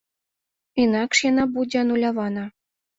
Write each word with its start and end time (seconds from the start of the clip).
Інакш 0.85 1.23
яна 1.29 1.47
будзе 1.61 1.77
анулявана. 1.85 2.53